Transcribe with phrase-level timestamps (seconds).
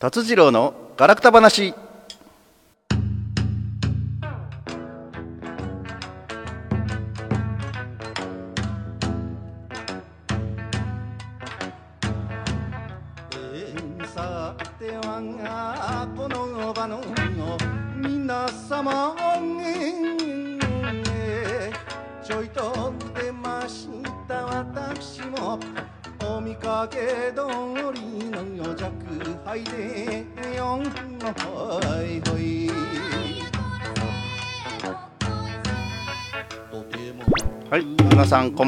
[0.00, 1.74] 達次郎のガラクタ話。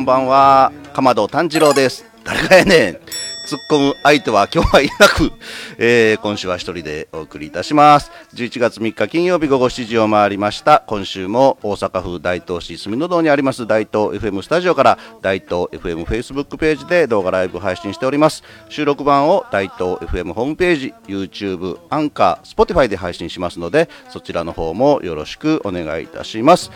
[0.02, 0.72] んこんばんは。
[0.92, 2.04] 鎌戸炭治郎です。
[2.24, 2.94] 誰がやねん。
[2.94, 5.32] 突っ込む相手は今日はいなく、
[5.78, 8.10] えー今週は一人でお送りいたします。
[8.34, 10.82] 11月3日金曜日午後7時を回りました。
[10.88, 18.42] 今週も大阪府大東市住の堂にあります大東 FM スタジオから大東 FM フェイスブックページで動画ライブ配信しております。
[18.68, 26.72] 収録版を大東 FM ホームページ YouTube アンカー Spotify で配信しますのでそちらの方もよろしくお願いいたします。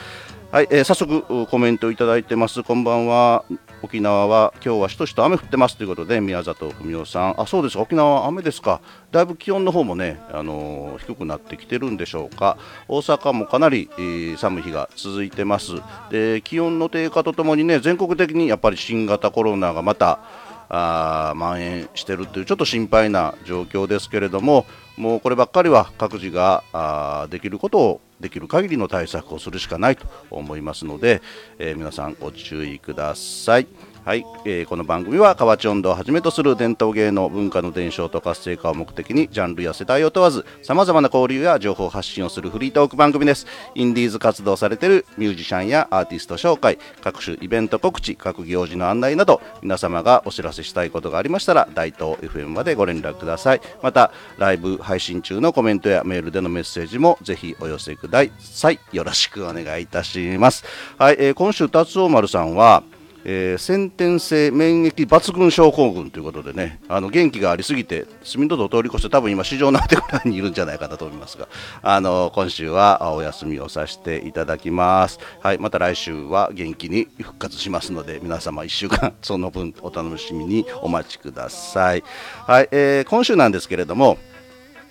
[0.53, 2.63] はい、えー早速コメントいただいてます。
[2.63, 3.45] こんばんは。
[3.83, 8.81] 沖縄は今日はしとしと雨降ってますということで宮里文夫さん、あそうです沖縄は雨ですか。
[9.11, 12.59] だいぶ気温の方もね、あのー低くなってきてるんでしょうか。
[12.87, 15.73] 大阪もかなり、えー寒い日が続いてます。
[16.11, 20.21] で気温の低下とともにね全国的にやっぱり新型コロナがまた
[20.69, 24.65] あー蔓延してるというちょっと心配な状況ですけれども
[24.97, 31.21] もうこればっかりは各自があできることをできる限りの対策をするしかないと思いますので、
[31.59, 33.67] えー皆さんご注意ください。
[34.07, 43.49] はい、えーこの番組は河内音頭をはじめとする伝統芸能文化の伝承と活性化を目的にジャンルや世代を問わずさまざまな交流や情報発信をするフリートーク番組です。
[43.75, 53.61] インディーズ活動されているミュージシャンやアーティスト紹介各種イベント告知各行事の案内など皆様がお知らせしたいことがありましたら大東 FM までご連絡ください。
[53.83, 58.79] またライブ配信中のコメントやメールでのメッセージもぜひお寄せください。
[58.93, 60.65] よろしくお願いいたします。
[60.97, 62.85] はい、えー今週達夫丸さんは
[63.29, 71.49] えー先天性免疫抜群症候群ということでねあの元気がありすぎて隅の戸を通り越して多分今市場の果てぐらいにいるんじゃないかなと思いますが
[71.83, 75.19] あの今週はお休みをさせていただきます。
[75.41, 82.05] はいまた来週は元気に復活しますので皆様1週間その分お楽しみにお待ちください。
[82.47, 84.19] はい、えー今週なんですけれども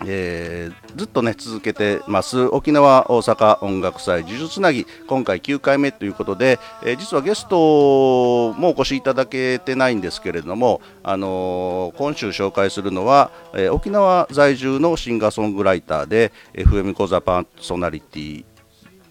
[0.06, 2.40] えーずっとね続けてます。
[2.40, 4.88] 沖縄大阪音楽祭呪術つなぎ。
[5.08, 18.46] 今回9回目ということで、えー実はゲストもお越しいただけてないんですけれども、あのー今週紹介するのは、えー沖縄在住のシンガーソングライターで FM 講座パーソナリティ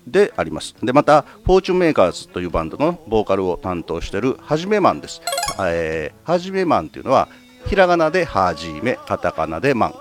[0.07, 0.75] であります。
[0.83, 5.23] でまたフォーチュンメーカーズというバンドのボーカルを担当しているはじめマンです、
[5.61, 7.29] えーはじめマンというのは
[7.67, 9.95] ひらがなではじめカタカナでマン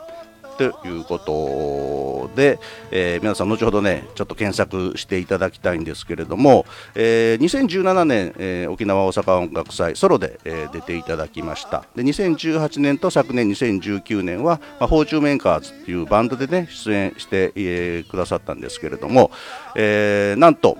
[0.58, 2.60] ということで、
[2.92, 6.66] えー皆さん後ほどねちょっと検索していただきたいんですけれども、
[6.96, 19.32] えー2017年、えー沖縄大阪音楽祭ソロで、えー出ていただきましたで2018年と昨年2019年は、まあ、フォーチュンメーカーズっていうバンドでね出演して、えーくださったんですけれども、
[19.76, 20.78] えーなんと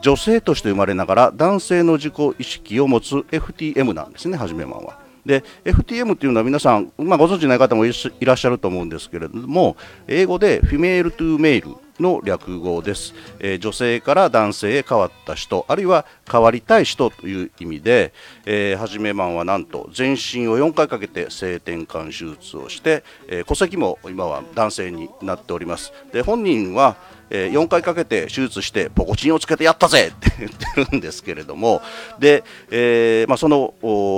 [0.00, 5.01] 女性として生まれながら男性の自己意識を持つ FTM なんですね、はじめマンは。
[5.24, 9.76] で FTM っていうのは皆さん、まあ、ご存知ない方もいらっしいらっしゃると思うんですけれども
[10.08, 18.12] 英語で female to male の略語です、えー女性から男性へ変わった人あるいは変わりたい人という意味で、
[18.44, 25.92] えーはじめマンはなんと全身を4回かけて性転換手術をして、えー戸籍も今は男性になっております。
[26.12, 26.96] で本人は
[27.32, 31.80] え4回かけて手術してポコチンをつけてやったぜって言ってるんですけれども
[32.18, 33.74] で、えーまあ、その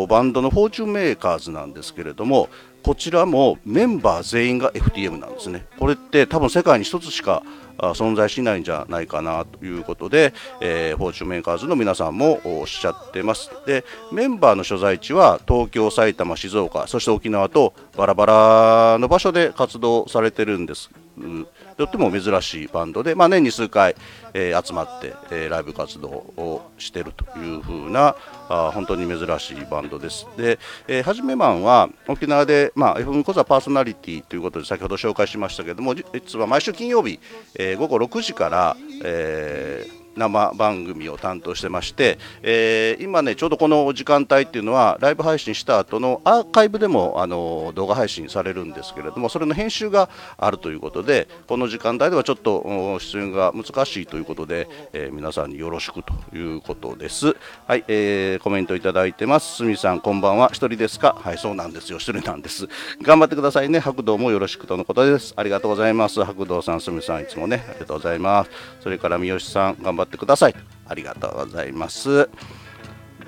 [0.08, 2.48] バンドのフォーチュンメーカーズなんですけれども
[2.84, 5.64] こちらもメンバー全員が FTM なんですね。
[5.78, 7.42] これって多分世界に一つしか
[7.78, 13.50] 存在しないんじゃないかなということで、えーフォーチュンメーカーズの皆さんもおっしゃってます。
[13.66, 20.90] でメンバーの所在地は東京埼玉静岡そして沖縄とバラバラの場所で活動されてるんです。
[21.16, 21.46] うん。
[21.76, 23.96] とっても珍しいバンドで、まあ、年に数回、
[24.34, 28.16] え集まって、えライブ活動をしてるというふうな
[28.48, 30.26] あ本当に珍しいバンドです。
[30.36, 30.58] で、
[30.88, 37.20] えーはじめマンは沖縄で、まあ、FM 講座パーソナリティということで先ほど紹介しましたけども実は毎週金曜日、
[37.58, 57.36] えー午後6時から、えー生番組を担当してまして、えー、今ねちょうどこの時間帯っていうのはライブ配信した後のアーカイブでもあの動画配信されるんですけれどもそれの編集があるということでこの時間帯ではちょっと出演が難しいということで、えー、皆さんによろしくということです。
[57.66, 59.56] はい、えー、コメントいただいてます。
[59.56, 60.50] すみさんこんばんは。
[60.52, 61.16] 一人ですか？
[61.20, 61.98] はいそうなんですよ。
[61.98, 62.68] 一人なんです。
[63.02, 63.78] 頑張ってくださいね。
[63.80, 65.34] 白道もよろしくとのことです。
[65.36, 66.22] ありがとうございます。
[66.24, 68.50] 白道さんすみさんいつもねありがとうございます。
[68.80, 70.54] それから三好さん頑張ってください。
[70.86, 72.28] ありがとうございます。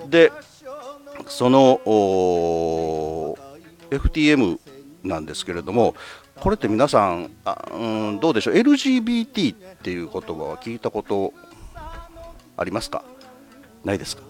[0.08, 0.30] で
[1.26, 1.78] その
[3.90, 4.58] FTM
[5.02, 5.94] なんですけれども
[6.40, 7.76] これって皆さんあ、う
[8.12, 11.32] ん、どうでしょう？LGBT っていう言葉は聞いたこと
[12.56, 13.04] ありますか？
[13.84, 14.22] ないですか？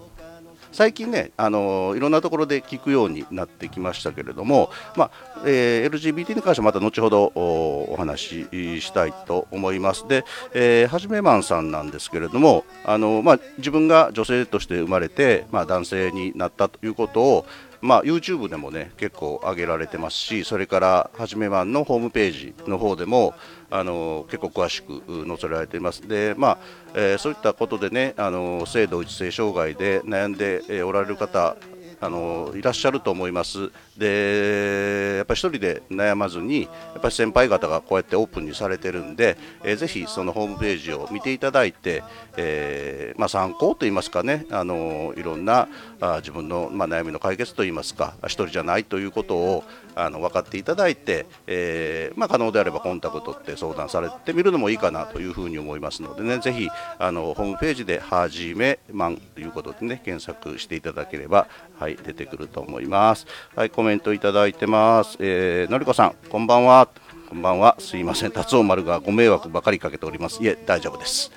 [0.77, 5.11] 最近ね、あのいろんなところで聞くようになってきましたけれども、まあ
[5.47, 10.07] えー、LGBT に関してはまた後ほどお話ししたいと思います。
[10.07, 17.47] で、えー、はじめまんさんなんですけれども、あのまあ、自分が女性として生まれて、まあ、男性になったということを、
[17.81, 23.35] まあ、YouTube でもね結構上げられてますしそれからはじめマンのホームページの方でも
[23.71, 26.07] あの結構詳しく載せられています。
[26.07, 26.59] でまあ
[26.95, 31.57] えー、そういったことでねあの性同一性障害で悩んでおられる方
[32.07, 33.71] あのいらっしゃると思います。
[33.99, 36.69] でやっぱり一人で悩まずにや
[36.99, 42.05] っぱり先輩方がこうやってオープンにされてるんで、えー、ぜひそのホームページを見ていただいて、
[42.37, 45.69] えー、まあ、参考といいますかねあのいろんな
[46.01, 49.65] あ自分の、まあ、悩みの解決といいますか一人じゃないということを
[49.97, 61.49] あの分かっていただいて、えー、まあ、可能であればコンタクトって相談されてみるのもいいかなというふうに思いますのでねぜひあのホームページで「はじめマン」ということでね検索していただければ、
[61.79, 63.27] はい、出てくると思います。
[63.55, 65.17] はいコメントいただいてます。
[65.19, 66.89] えー、のりこさん、こんばんは。
[67.29, 67.77] こんばんは。
[67.81, 68.31] すいません。
[68.31, 70.43] 達夫丸がご迷惑ばかりかけております。
[70.43, 71.33] いえ、大丈夫です。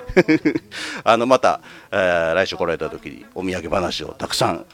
[1.03, 4.65] あの、また、えー、来週来られた時にお土産話をたくさん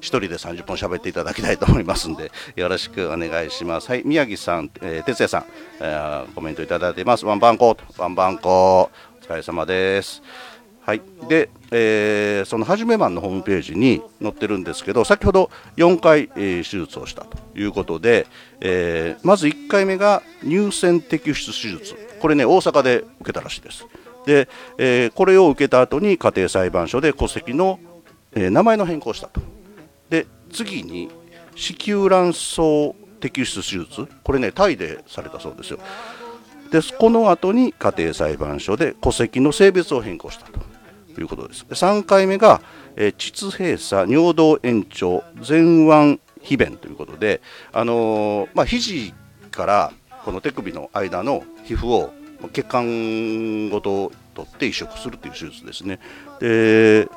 [0.00, 3.88] 1人で30分喋っていただきたいと思いますんで、よろしくお願いします。
[3.88, 5.44] はい、宮城さん、えー、哲也さん、
[5.80, 7.24] えー、コメントいただいています。
[7.24, 10.22] ワンバンコ、ワンバンコ、お疲れ様です。
[10.82, 18.26] はい、で、えー、そのはじめマンのホームページに載ってるんですけど先ほど4回、えー、手術をしたということで、
[18.60, 23.86] えー、まず1回目が乳腺摘出手術これね大阪で受けたらしいです
[24.26, 24.48] で、
[24.78, 27.78] え、これを受けた後に家庭裁判所で戸籍の、
[28.34, 29.40] え、名前の変更したと
[30.52, 31.10] 次に
[31.54, 32.60] 子宮卵巣
[33.20, 35.78] 摘出手術これねタイでされたそうですよ
[36.70, 41.74] でこの後に家庭裁判所で戸籍の性別を変更したということですで。
[41.74, 42.60] 3回目が、
[42.96, 47.40] え、膣閉鎖、尿道延長、前腕非弁ということで、
[47.72, 49.12] あのー、まあ、肘
[49.50, 49.92] から
[50.24, 52.12] この手首の間の皮膚を
[52.52, 55.98] 血管ごと取って移植するという手術ですね。
[56.40, 57.08] で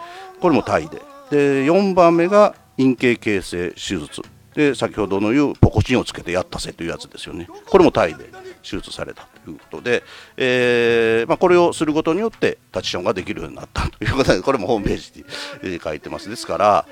[0.41, 1.01] これもタイで。
[1.29, 4.21] で4番目が陰茎形成手術。
[4.53, 7.47] で先ほどの言うポコチンをつけてやったせというやつですよね。
[7.65, 8.25] これもタイで
[8.61, 10.03] 手術されたということで、
[10.37, 15.23] えーまあ、これをすることによってタチションができるようになったということで これもホームペー
[15.61, 16.29] ジに書いてます。
[16.29, 16.85] ですから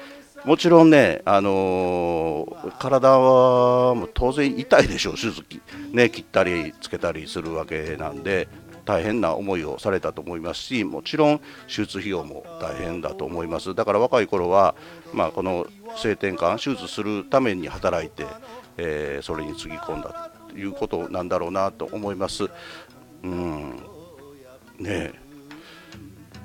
[0.43, 5.13] もちろんね、あのー、体はもう当然痛いでしょう。
[5.13, 5.43] 手術、
[5.91, 8.47] ね、切ったりつけたりするわけなんで
[8.85, 11.37] 大変な思いをされたと思いますしもちろん
[11.67, 13.75] 手術費用も大変だと思います。
[13.75, 14.75] だから若い頃は、
[15.13, 15.67] まあ、この
[15.97, 18.25] 性転換手術するために働いて、
[18.77, 22.49] えー、それにつぎ込んだということなんだろうなと思います。
[23.23, 23.83] うん。
[24.79, 25.13] ね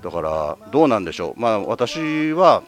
[0.02, 2.62] だからどうなんでしょう、まあ、私は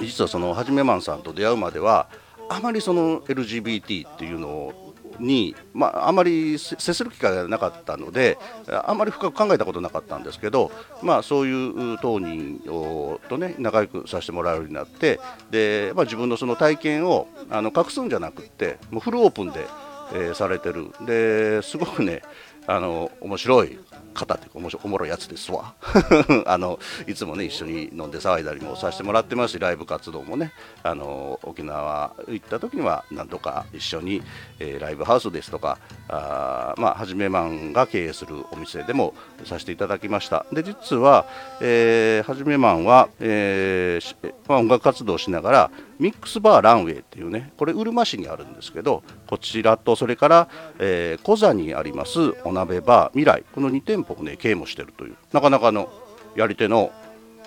[0.00, 2.08] 実はそのはじめまんさんと出会うまでは
[2.48, 4.89] あまりその LGBT っていうのを
[5.20, 8.38] に、まあ、あまり接する機会がなかったので
[8.84, 10.72] あまり深く考えたことなかったんですけど、
[11.02, 19.66] まあ、そういう当人をと、ね、仲良くさせてもらえるようになってで、まあ、自分のその体験をあの隠すんじゃなくってもうフルオープンで、
[20.12, 20.88] えー、されてる。
[21.06, 22.22] ですごくね
[22.66, 23.78] あの面白い
[24.14, 25.74] 方っておもおもろいやつですわ。
[26.46, 30.52] あのいつもね一緒に飲んで騒いだりもさせてもらってますしライブ活動もね
[30.82, 34.22] あの沖縄行った時には何とか一緒に、
[34.58, 39.14] えー、ライブハウスですとかあまあはじめマンが経営するお店でも
[39.44, 40.46] させていただきました。
[40.52, 41.26] で実は、
[41.60, 55.92] えー、はじめマンは、えーまあ、音楽活動をしながらミックスバーランウェイっていうねこれうるま市にあるんですけどこちらとそれから、えー、小座にありますお鍋バー未来この2店舗をね経営もしてるというなかなかの
[56.34, 56.90] やり手の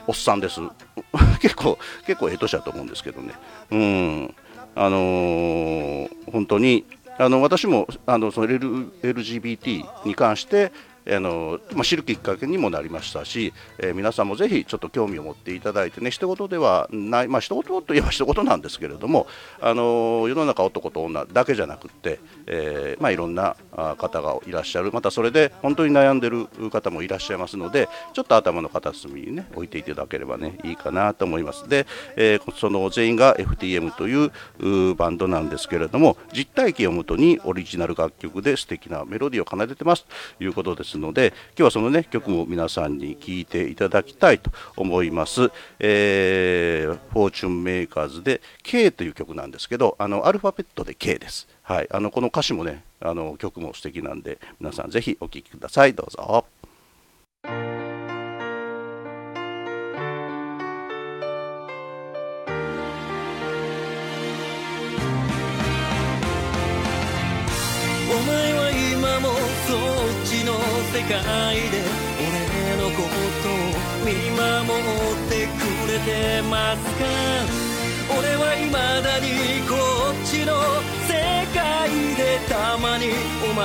[0.07, 0.60] おっさんです。
[1.39, 3.33] 結構結構ええ年だと思うんですけどね。
[3.72, 4.36] うん。
[4.75, 6.86] あのー、本当に
[7.17, 10.72] あの私もあのその LGBT に関して
[11.10, 19.27] あの、まあ、知るきっかけにもなりましたし、えー、皆さんもぜひちょっと興味を持っていただいてね一言ではないまあ一言といえば一言なんですけれども
[19.62, 23.55] あの世の中男と女だけじゃなくって、えー、まあ、いろんな
[23.98, 24.91] 方がいらっしゃる。
[24.91, 31.67] またそれで本当に悩んでる方もいらっしゃいますのでちょっと頭の片隅にね置いていただければねいいかなと思います。
[31.67, 40.05] で、えー、その全員が FTM というバンドなんですけれども実体験をもとにオリジナル楽曲で素敵なメロディーを奏でてます。
[40.38, 40.92] ということです。
[40.97, 51.47] ので今日はそのね曲も皆さんに聴いていただきたいと思います、えー、フォーチュンメーカーズで K という曲なんですけどあのアルファベットで K です。
[51.63, 55.93] はい、あのこの歌詞もねあの曲も素敵なんで皆さんぜひお聴きください。
[55.93, 56.45] どうぞ。
[71.07, 71.83] 界で
[72.19, 73.03] 俺のこ
[73.43, 73.51] とを
[74.05, 74.41] 見守
[74.79, 75.60] ってく
[75.91, 77.03] れてますか？
[78.19, 79.27] 俺は未だに
[79.67, 79.72] こ
[80.12, 80.51] っちの
[81.07, 81.12] 世
[81.53, 83.05] 界でたまに
[83.50, 83.63] お前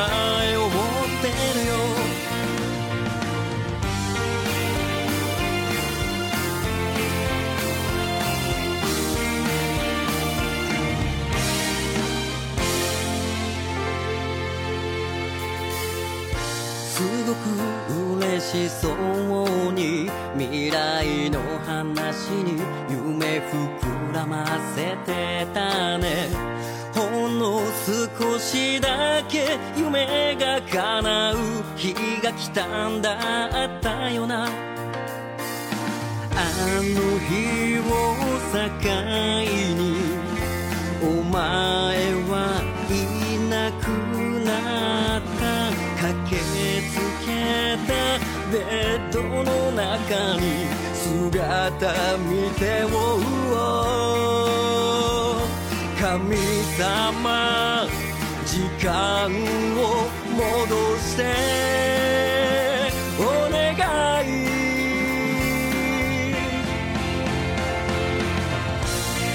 [18.50, 26.30] しそうに未来の話に夢膨らませてたね。
[26.94, 31.36] ほんの少しだけ夢が叶う
[31.76, 33.18] 日が来たんだ
[33.66, 34.46] ったよな。
[34.46, 34.48] あ
[36.80, 37.82] の日を
[38.50, 38.56] 境
[39.76, 39.82] に
[41.02, 41.36] お前
[42.30, 42.92] はい
[43.50, 43.88] なく
[44.42, 45.48] なった。
[46.00, 46.94] 駆けつ
[47.26, 47.28] け
[47.86, 52.86] たベッドの中に姿見てお
[53.16, 53.18] う
[56.00, 56.36] 神
[56.78, 57.86] 様
[58.46, 59.26] 時間
[59.76, 59.78] を
[60.32, 61.20] 戻して
[63.18, 64.26] お願い。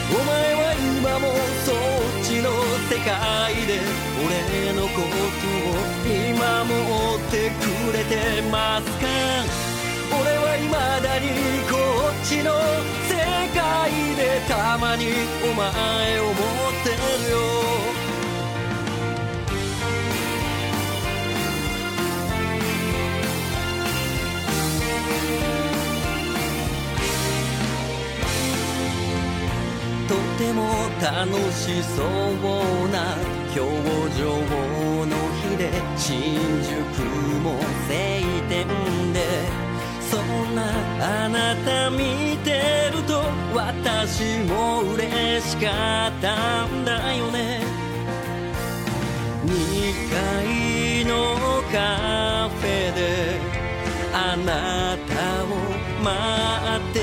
[0.09, 1.23] お前は今も
[1.63, 1.75] そっ
[2.23, 2.49] ちの
[2.89, 3.11] 世界
[3.67, 3.71] で
[4.17, 4.25] 俺
[4.73, 6.41] のことを見守
[7.21, 7.61] ってく
[7.95, 8.11] れて
[8.49, 8.82] ます。
[12.23, 12.51] ちの
[13.09, 13.15] 世
[13.53, 15.07] 界でたまに
[15.43, 16.35] お前を持っ
[16.83, 16.95] てる
[17.31, 17.37] よ。
[30.07, 30.61] とても
[31.01, 32.07] 楽しそう
[32.89, 33.17] な
[33.55, 33.59] 表
[34.17, 34.23] 情
[35.05, 35.61] の日で
[35.97, 36.71] 新宿
[37.41, 38.67] も晴天
[39.13, 39.62] で
[40.13, 40.61] そんな
[41.25, 47.61] あなた見てると私も嬉しかったんだよね。
[49.43, 49.49] 2
[50.13, 51.17] 階の
[51.71, 53.39] カフェで
[54.13, 55.47] あなたを
[56.03, 56.11] 待
[56.77, 56.99] って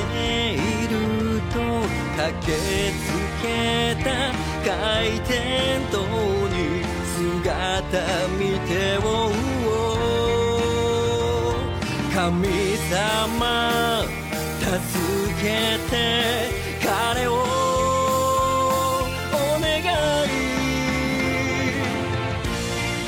[0.54, 0.94] いる
[1.50, 1.58] と
[2.16, 2.48] 駆け
[2.94, 3.10] つ
[3.42, 3.44] け
[4.04, 4.08] た
[4.64, 5.96] 回転灯
[6.48, 6.84] に
[7.16, 7.98] 姿
[8.38, 8.70] 見て
[9.02, 9.30] おう。
[14.78, 16.46] けて
[16.80, 17.34] 彼をお
[19.58, 19.84] 願い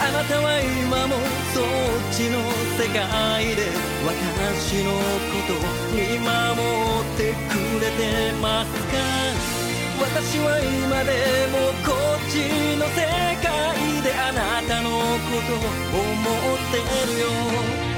[0.00, 1.14] あなたは今も
[1.54, 1.64] そっ
[2.11, 2.40] ちの
[2.76, 3.71] 世界で
[4.04, 5.54] 私のこと
[5.95, 6.26] 見守
[7.00, 8.99] ってくれてますか
[10.00, 12.35] 私は今でもこっち
[12.76, 13.07] の世
[13.40, 14.99] 界であなたのこ
[15.47, 15.59] とを
[16.00, 16.78] 思って
[17.12, 17.91] るよ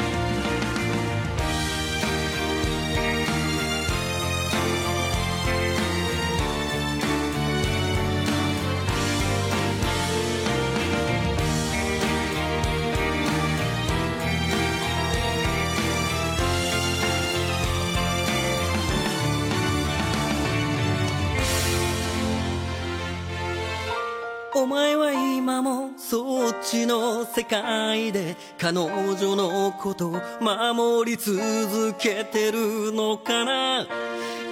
[26.75, 33.87] そっちの世界で彼女のこと守り続けてるのかな？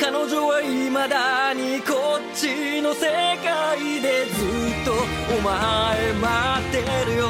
[0.01, 3.09] 彼女は未だにこっちの世
[3.43, 4.93] 界でずっと
[5.37, 7.27] お前待ってるよ。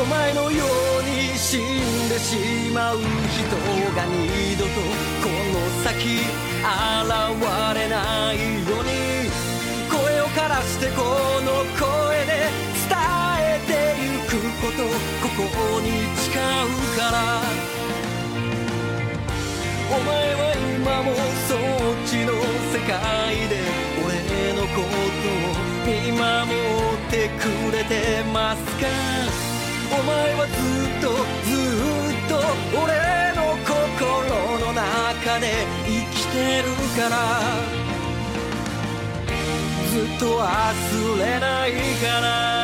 [0.00, 0.64] お前のよ
[1.00, 1.60] うに死ん
[2.08, 2.36] でし
[2.72, 3.04] まう人
[3.96, 6.20] が二度とこの先
[6.62, 6.70] 現
[7.74, 8.36] れない
[8.68, 9.03] ように。
[10.44, 11.00] からしてこ
[11.40, 12.52] の声で
[12.84, 12.92] 伝
[13.40, 14.84] えてゆくこと
[15.24, 15.88] ここに
[16.20, 16.36] 誓う
[16.98, 17.16] から。
[19.88, 21.08] お前は今も
[21.48, 21.58] そっ
[22.04, 22.32] ちの
[22.72, 22.92] 世界
[23.48, 23.52] で
[24.04, 24.12] 俺
[24.52, 26.20] のことを見守
[26.92, 27.40] ってく
[27.74, 28.84] れてますか？
[29.96, 31.08] お前はずっと
[31.48, 31.52] ず
[32.12, 32.32] っと
[32.76, 32.92] 俺
[33.34, 34.28] の心
[34.60, 35.42] の中で
[35.86, 36.64] 生きてる
[37.00, 37.83] から。
[39.94, 41.72] ずっと忘れない
[42.02, 42.63] から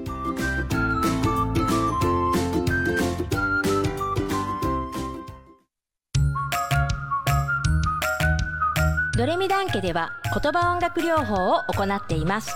[9.21, 12.55] ドレミダン家では言葉音楽療法を行っています。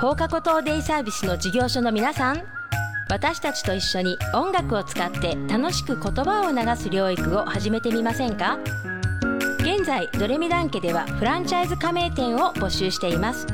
[0.00, 2.44] 放課後等デイサービスの事業所の皆さん
[3.10, 8.56] 私たちと一緒に音楽を使って楽しく言葉を流す療育を始めてみませんか？
[9.62, 13.44] 現在ドレミダン家ではフランチャイズ加盟店を募集しています。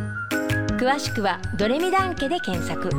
[0.77, 2.91] 詳しくはドレミダン家で検索。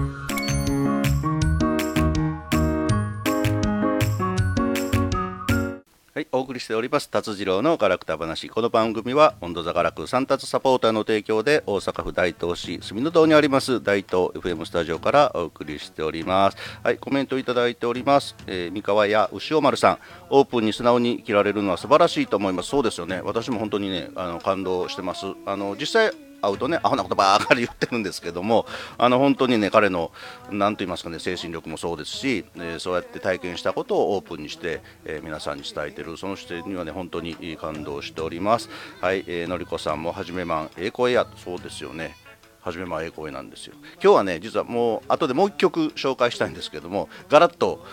[6.13, 8.49] はい、お送りしております達次郎のガラクタ話。
[8.49, 16.57] この番組は温度座ガラク三達サポーターの提供で大阪府大東市住の堂にあります大東 FM スタジオからお送りしております。
[16.83, 19.99] はいコメントいただいております、えー三河屋牛尾丸さん。
[20.29, 22.67] オープンに素直に切られるのは素晴らしいと思います。
[22.67, 23.21] そうですよね。
[23.23, 25.27] 私も本当にねあの感動してます。
[25.45, 28.65] あの実際会うとね、アホなことばっかり言ってるんですけども、
[28.97, 30.11] あの本当にね、彼の、
[30.49, 38.69] なんと言いますかね、精神力もそうですし、えーそうやって体験したことをオープンにして、えー皆さんに伝えてる、その視点にはね、本当に感動しております。
[39.01, 42.15] はい、えーのりこさんも、はじめまん、ええ声や、そうですよね。
[42.61, 43.73] はじめまええ声なんですよ。
[44.03, 47.83] 今日はね、実はもう後でもう一曲紹介したいんですけども、ガラッと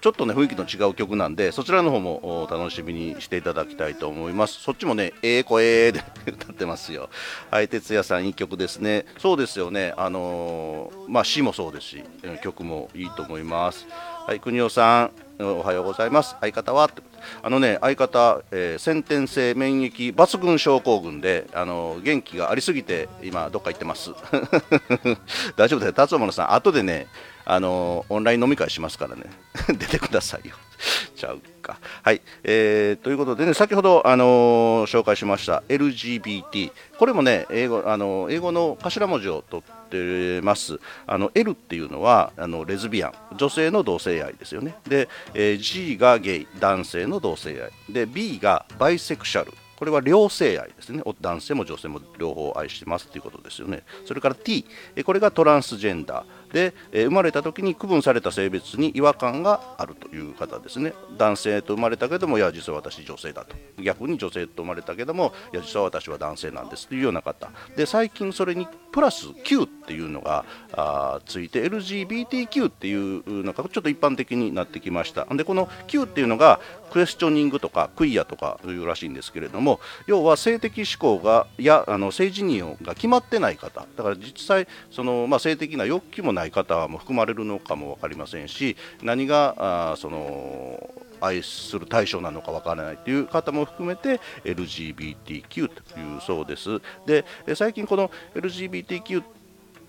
[0.00, 4.60] ちょっとね雰囲気の違う曲なんでそちらの方も楽しみにしていただきたいと思います。
[4.60, 7.10] そっちもねええ声で歌ってますよ。
[7.50, 9.06] はい哲也さんいい曲ですね。
[9.18, 9.94] そうですよね。
[9.96, 12.04] あのーまあ詩もそうですし
[12.42, 13.86] 曲もいいと思います。
[14.26, 15.10] はい国尾さん
[15.42, 16.36] おはようございます。
[16.40, 16.90] 相方は？
[17.42, 24.12] あのね相方、えー先天性免疫抜群症候群であの元気がありすぎて今どっか行ってます。
[25.56, 27.08] 大丈夫です達馬さん後でね
[27.50, 29.22] あのオンライン飲み会しますからね。
[29.66, 30.54] 出てくださいよ。
[31.16, 31.78] ちゃうか。
[32.02, 40.78] はい、えーということでね先ほど、あの紹介しました LGBT これもね英語,、あの英語の頭文字を取ってます。
[41.06, 43.12] あの L っていうのはあのレズビアン。
[43.36, 44.74] 女性の同性愛ですよね。
[44.86, 46.46] で、えー G がゲイ。
[46.60, 47.92] 男性の同性愛。
[47.92, 49.54] で B がバイセクシャル。
[49.78, 51.02] これは両性愛ですね。
[51.20, 53.84] 男性も女性も両方愛してますということですよね。
[54.06, 54.66] それから T、
[55.04, 56.24] これがトランスジェンダー。
[56.52, 60.94] で、え生まれた時に区分された性別に違和感があるという方ですね。
[61.16, 63.54] 男性と生まれたけども、いや、実は私女性だと。
[63.82, 67.50] 逆に女性と生まれたけども、いや、実は私は男性なんですというような方。
[67.76, 75.24] で、最近それにプラス Q っていうのがあついて LGBTQ っていうのがちょっと一般的になってきました。
[75.34, 96.80] で、この Q っていうのがクエスチョニングとかクイアとかいうらしいんですけれども、要は性的指向がやあの性自認が決まってない方、だから実際そのまあ性的な欲求もない方も含まれるのかも分かりませんし、何があその愛する対象なのかわからないという方も含めて LGBTQ というそうです。
[97.06, 97.24] で
[97.54, 99.22] 最近この LGBTQ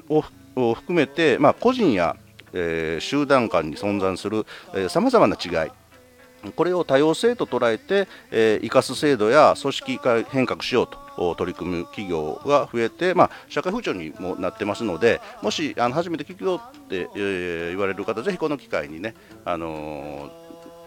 [0.10, 0.24] を
[0.56, 2.18] を含めて、まあ、個人や、
[2.52, 4.46] えー集団間に存在する
[4.90, 10.98] さまざまな違いこれを多様性と捉えて、えー生かす制度や組織化変革しようと
[11.38, 20.32] 取り組む企業が増えて、まあ、社会風潮にもなってますのでもしあの初めて企業って、え言われる方ぜひこの機会にね、あの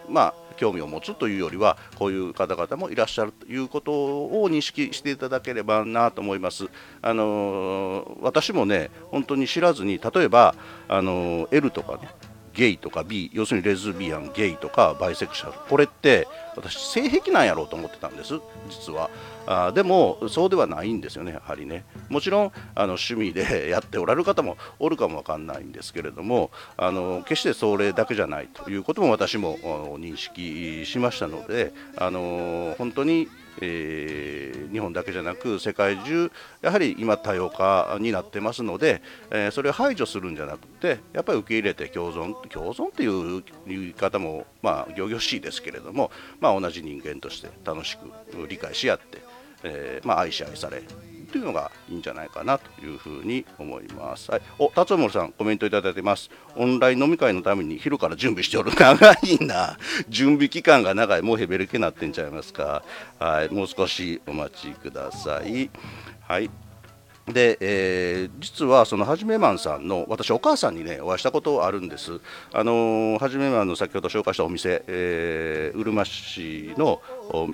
[0.09, 6.67] まあ、興味を持つというよりはこういう方々もいらっしゃるということを認識していただければなと思います。
[7.01, 10.55] あの私もね本当に知らずに例えば、
[10.87, 12.09] あの L とかね
[12.53, 19.09] ゲイとか B 要するにレズビアンゲイとかバイセクシャルこれって私性癖なんやろうと思ってたんです実は
[19.45, 21.85] あでもそうではないんですよねやはりね。
[22.09, 29.57] もちろんあの趣味で やっておられる方もおるかもわかんないんですけれどもあの決してそれだけじゃないということも私も
[29.99, 33.27] 認識しましたのであの本当に
[33.61, 39.01] えー、日本だけじゃなく世界中やはり今多様化になってますので、
[39.31, 49.21] えー、それを排除するんじゃなくてやっぱり受け入れて共存共存っていう言い方もまあ仰々しいですけれども、まあ、同じ人間として楽しく理解し合って、
[49.63, 50.83] えー、まあ、愛し愛され
[51.33, 54.29] というのがいいんじゃないかなというふうに思います。
[54.29, 56.29] はい、お辰森さんコメントいただいてます。
[56.55, 58.71] オンライン飲み会のために昼から準備しておる。
[58.75, 59.79] 長いな。
[60.09, 61.23] 準備期間が長い。
[61.23, 62.83] もうヘベレケなってんちゃいますか。
[63.17, 65.71] はい、もう少しお待ちください。
[66.27, 66.51] はい。
[67.25, 72.19] で、えー、実はそのはじめマンさんの私お母さんにねお会いしたことあるんです
[72.51, 77.01] あのはじめマンの先ほど紹介したお店、えー、うるま市の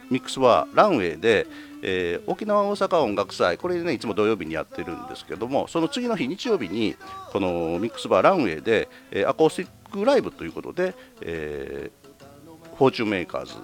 [0.09, 1.45] ミックスバーランウェイで、
[1.81, 6.95] えー、沖縄大阪音楽祭これねいつも土曜日にやってるんですけどもその次の日日曜日に
[7.31, 13.55] このミックスバーランウェイで、えー、アコースティックライブということで、えー、フォーチュンメーカーズ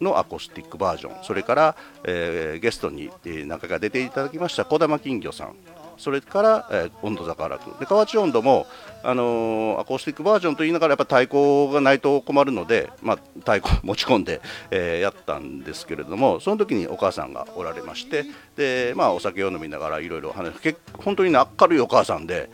[0.00, 5.79] のアコースティックバージョンそれから、えー、ゲストに、えー、中が出ていただきました児玉金魚さん。
[6.00, 8.66] それから、えー、温度坂楽で河内温度も、
[9.02, 18.24] あのー、アコースティックバージョンと言いながらやっぱ太鼓がないと困るので、まあ、太鼓持ち込んで、えー、やったんですけれどもその時にお母さんがおられまして
[18.56, 22.50] で、まあ、お酒を飲みながらいろいろ話本当に、ね、明るいお母さんで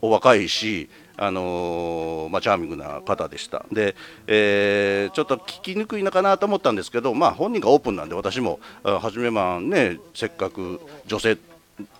[0.00, 3.64] お若いしあのー、まあ、チャーミングな方でした。
[3.72, 3.96] で、
[4.26, 11.38] えー、ちょっと聞きにくいのかなと思ったんですけど、まあ、本人がオープンなんで私も初めまあねせっかく女性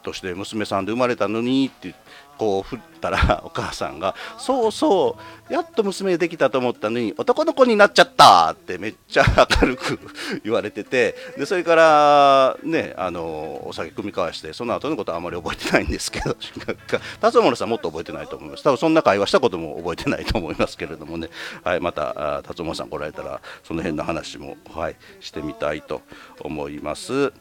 [0.03, 1.95] として娘さんで生まれたのにって
[2.39, 5.17] こう振ったら お母さんが「そうそ
[5.49, 9.25] うやっと娘できたと思ったのに男の子になっちゃった」ってめっちゃ
[9.63, 9.99] 明るく
[10.45, 16.37] 言われててでそれからねあのお酒組み交わしてその後のことはあまり覚えてないんですけど
[17.21, 21.31] 辰森さんもっと覚えてないと思います多分そんな会話したことも覚えてないと思いますけれどもね、
[21.65, 26.03] はい、また辰森さん来られたらその辺の話も、はい、してみたいと
[26.41, 27.33] 思います。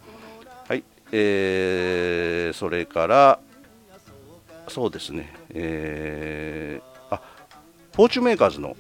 [1.11, 3.39] えー、それから
[4.67, 7.21] そうですね、えー、あ
[7.93, 8.75] フォーチュンメーカーズの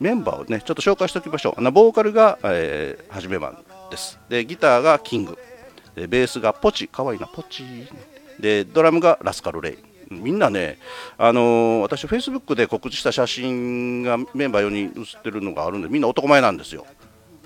[0.00, 1.54] メンバーをねちょっと紹介しておきましょう。
[1.58, 3.58] あのボーカルが、えー、はじめマン
[3.90, 4.18] です。
[4.30, 5.38] でギターがキング。
[5.94, 6.88] でベースがポチ。
[6.88, 7.64] かわいいなポチ。
[8.38, 9.78] でドラムがラスカル・レイ。
[10.10, 10.78] みんなね、
[11.18, 16.84] あのー、私、フェイスブックで告知した写真がメンバー4人写ってるのがあるんで、みんな男前なんですよ。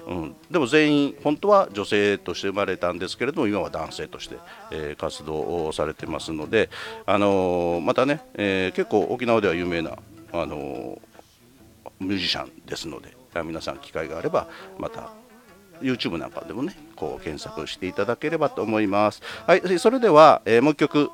[0.06, 4.36] うん、でも全員本当は女性として生まれたんですけれども今は男性として、
[4.70, 6.68] えー、活動をされてますので、
[7.06, 9.98] あのー、またね、えー、結構沖縄では有名な、
[10.32, 11.00] あの
[12.00, 13.14] ミュージシャンですので
[13.44, 14.46] 皆さん機会があれば
[14.78, 15.10] また
[15.80, 19.22] YouTube なんかでもねこう検索していただければと思います。
[19.46, 21.08] はい、それでは、えもう一曲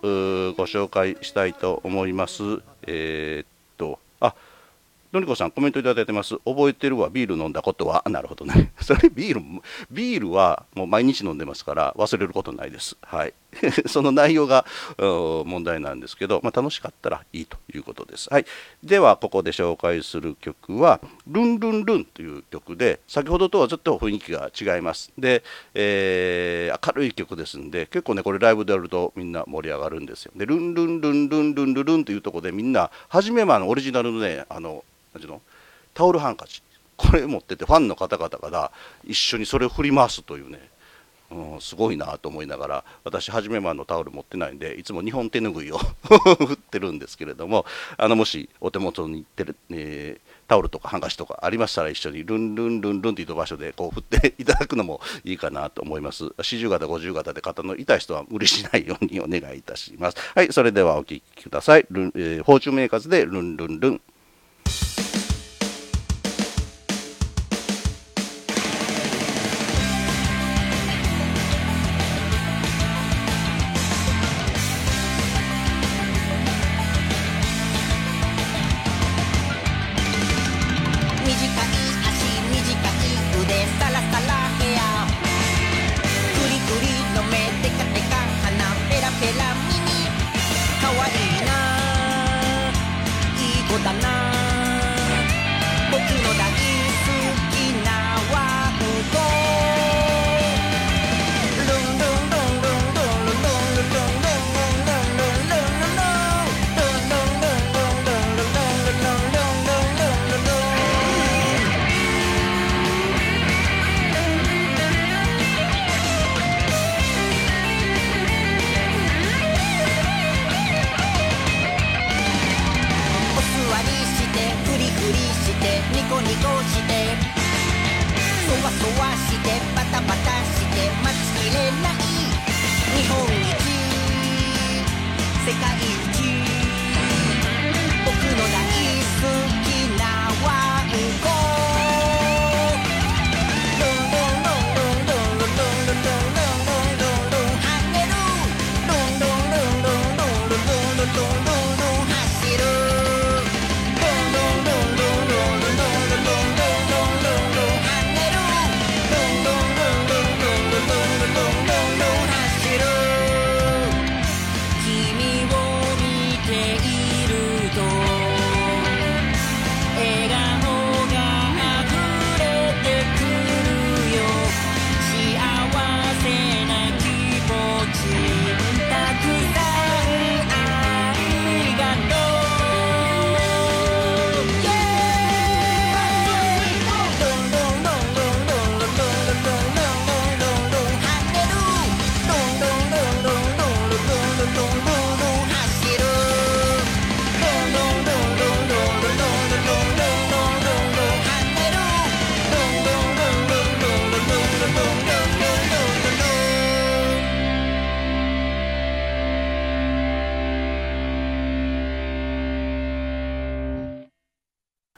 [0.54, 2.42] ご紹介したいと思います。
[2.86, 4.34] えっとあ
[5.12, 6.36] のりこさん、コメントいただいてます。
[6.44, 8.04] 覚えてるわ、ビール飲んだことは？
[8.08, 8.72] なるほどね。
[8.80, 9.40] それビール、
[9.90, 12.96] ビールはもう毎日飲んでますから、忘れることないです。
[13.02, 13.34] はい。
[13.90, 14.64] その内容が
[14.98, 18.28] 問題なんですけど、まあ、楽しかったらいいということです。
[18.30, 18.44] はい。
[18.84, 25.12] では、ここで紹介する曲は、ルンルンルンという曲で、先ほどとはちょっと雰囲気が違います。
[25.18, 25.42] で、
[25.74, 30.30] えー、明るい曲ですんで、結構ね、これライブでやるとみんな盛り上がるんですよ。
[30.36, 35.40] で、ルンルンルンルンルンルンルンというとこでみんな、初めはのオリジナルのね、あの、なんの？
[35.94, 36.62] タオルハンカチ。
[36.96, 38.70] これ持っててファンの方々が
[39.04, 40.60] 一緒にそれを振り回すというね、
[41.30, 47.64] うん、すごいなと思いながら私はじめまのタオル持ってないんでいつも日本手ぬぐいを 振ってるんですけれども
[47.96, 56.24] あのもしお手元にってる、えー、タオルとかハンカチとかありましたら一緒にルンルンルンルンっていう場所でこう振っていただくのもいいかなと思います。
[56.24, 60.16] 40型50型で肩の痛い人は無理しないようにお願いいたします。
[60.34, 61.86] はいそれではお聴きください。
[61.90, 64.00] ルン、え、ーチュンメーカーズでルンルンルン。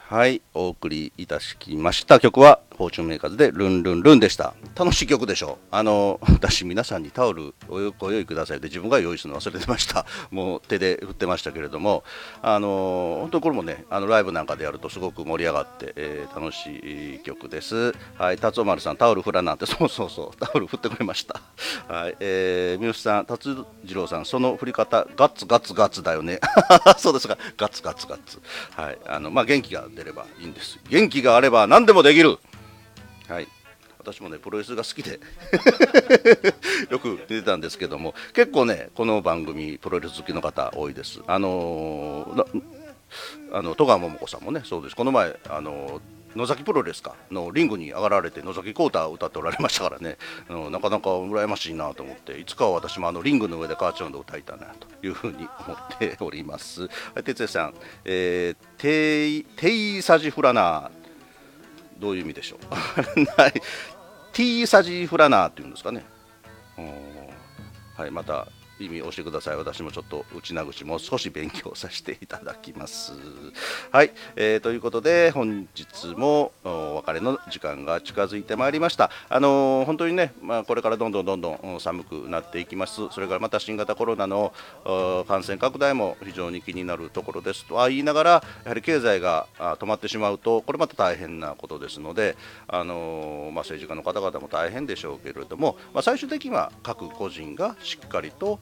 [0.09, 4.53] はい、お送りいたしました曲は、フォーチュンメーカーズでルンルンルンでした。
[4.75, 10.05] 楽しい曲でしょあの、私皆さんにタオルおご用意くださいって自分が用意するの忘れてました。
[10.31, 12.03] もう手で振ってましたけれども、
[12.41, 17.93] あの、本当これもね、あのライブなんかでやるとすごく盛り上がって、えー楽しい曲です。
[18.17, 21.39] はい、達夫丸さん、タオル振らなんて、 そうそうそう、タオル振ってくれました。
[21.87, 23.55] はい、えー、三好さん、達
[23.85, 26.39] 次郎さん、その振り方、ガッツガッツガッツだよね。
[26.97, 28.41] そうですか、ガッツガッツガッツ。
[28.75, 30.79] はい、あの、まあ、元気が出ればいいんです。
[30.89, 32.39] 元気があれば何でもできる。
[33.33, 33.47] はい。
[33.97, 35.19] 私もね、プロレスが好きで
[36.91, 41.21] よく出てたんですけども、結構ね、この番組、プロレス好きの方多いです。
[41.25, 42.45] あのーな
[43.51, 44.95] あの戸川桃子さんもね、そうです。
[44.95, 46.01] この前、あのー
[46.35, 50.17] 野崎プロレスかのリングに上がられて野崎コータを歌っておられましたからね、
[50.49, 56.89] あのなかなか羨ましいなと思っていつかは私もあのリングの上でカーチョンで歌いたいなというふうに思っております。
[57.13, 61.02] はい哲也さん、えー、テイテイサジフラナー
[62.03, 62.67] どういう意味でしょう？
[63.41, 63.53] はい。
[64.33, 66.03] ティーサジフラナーっていうんですかね。
[67.95, 68.47] はい、また
[68.85, 69.55] 意味を教えてください。
[69.55, 73.13] 私もちょっと内な口も少し勉強させていただきます。
[73.91, 79.09] はい、えーということで本日もお別れの時間が近づいてまいりました。
[79.29, 83.09] あのー本当にね、まあ、これからどんどんどんどん寒くなっていきます。
[83.11, 84.53] それからまた新型コロナの
[85.27, 88.29] 感染拡大も非常に気になるところですとは言いながら、
[88.63, 92.35] やはり経済が止まってしまうと、これまた大変なことですので、
[92.67, 98.59] あのーまあ、政治家の方々も大変でしょうけれども、まあ、最終的には各個人がしっかりと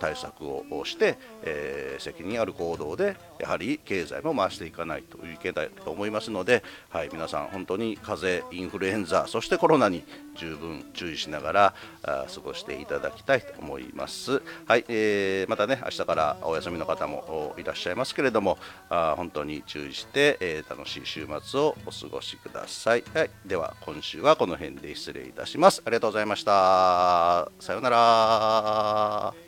[0.00, 10.04] 対策をして、えー責任ある行動でやはり経済も回していかないという意見だと思いますので、はい、皆さん本当に風邪、インフルエンザそしてコロナに
[10.36, 14.42] 十分注意しながらあ過ごしていただきたいと思います。
[14.66, 18.58] はい、えーまたね明日からお休みの方もいらっしゃいますけれども
[18.90, 23.04] あ本当に注意して、えー楽しい週末をお過ごしください。
[23.14, 25.82] はい、では今週はこの辺で失礼いたします。
[25.84, 27.48] ありがとうございました。
[27.60, 29.43] さようなら。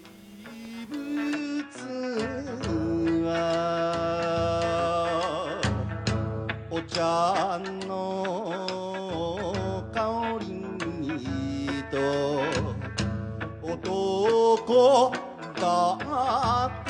[6.97, 8.65] 茶の
[9.93, 11.97] 香りにと
[13.63, 15.13] 男
[15.61, 16.86] だって